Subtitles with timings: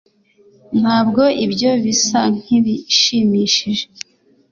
[0.79, 3.85] ntabwo ibyo bisa nkibishimishije